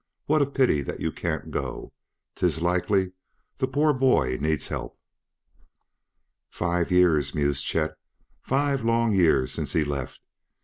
What 0.25 0.41
a 0.41 0.47
pity 0.49 0.81
that 0.81 0.99
you 0.99 1.11
can't 1.11 1.51
go; 1.51 1.93
'tis 2.33 2.59
likely 2.59 3.11
the 3.59 3.67
poor 3.67 3.93
bhoy 3.93 4.39
needs 4.41 4.69
help." 4.69 4.97
"Five 6.49 6.89
years!" 6.89 7.35
mused 7.35 7.67
Chet. 7.67 7.95
"Five 8.41 8.83
long 8.83 9.13
years 9.13 9.51
since 9.51 9.73
he 9.73 9.83
left! 9.83 10.19